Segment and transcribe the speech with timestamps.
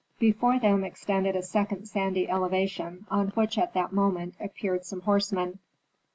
[0.17, 5.59] Before them extended a second sandy elevation, on which at that moment appeared some horsemen.